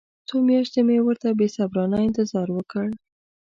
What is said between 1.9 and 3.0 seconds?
انتظار وکړ.